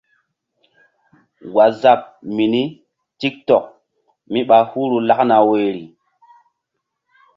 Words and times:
Waazap 1.55 2.01
mini 2.35 2.63
tik 3.19 3.35
tok 3.47 3.65
mí 4.31 4.39
ɓa 4.49 4.57
huru 4.71 4.97
lakna 5.07 5.35
woyri. 5.47 5.83